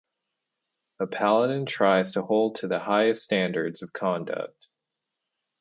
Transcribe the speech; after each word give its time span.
A 0.99 1.05
paladin 1.05 1.67
tries 1.67 2.13
to 2.13 2.23
hold 2.23 2.55
to 2.55 2.67
the 2.67 2.79
highest 2.79 3.23
standards 3.23 3.83
of 3.83 3.93
conduct. 3.93 4.69